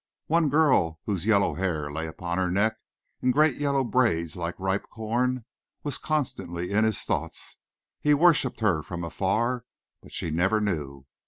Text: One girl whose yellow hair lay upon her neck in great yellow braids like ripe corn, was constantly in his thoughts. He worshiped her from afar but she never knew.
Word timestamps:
One 0.25 0.49
girl 0.49 0.99
whose 1.05 1.27
yellow 1.27 1.53
hair 1.53 1.91
lay 1.91 2.07
upon 2.07 2.39
her 2.39 2.49
neck 2.49 2.77
in 3.21 3.29
great 3.29 3.57
yellow 3.57 3.83
braids 3.83 4.35
like 4.35 4.55
ripe 4.59 4.89
corn, 4.89 5.45
was 5.83 5.99
constantly 5.99 6.71
in 6.71 6.85
his 6.85 7.03
thoughts. 7.03 7.57
He 7.99 8.15
worshiped 8.15 8.61
her 8.61 8.81
from 8.81 9.03
afar 9.03 9.63
but 10.01 10.11
she 10.11 10.31
never 10.31 10.59
knew. 10.59 11.05